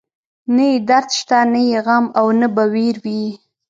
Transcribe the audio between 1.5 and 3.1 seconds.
نه يې غم او نه به وير